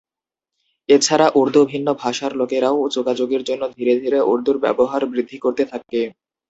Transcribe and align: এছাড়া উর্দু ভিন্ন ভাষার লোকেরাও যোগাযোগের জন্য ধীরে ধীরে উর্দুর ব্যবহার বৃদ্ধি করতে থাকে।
এছাড়া 0.89 1.27
উর্দু 1.35 1.61
ভিন্ন 1.71 1.87
ভাষার 2.01 2.31
লোকেরাও 2.35 2.77
যোগাযোগের 2.95 3.41
জন্য 3.43 3.63
ধীরে 3.77 3.93
ধীরে 4.01 4.19
উর্দুর 4.31 4.57
ব্যবহার 4.65 5.01
বৃদ্ধি 5.11 5.37
করতে 5.37 5.63
থাকে। 5.71 6.01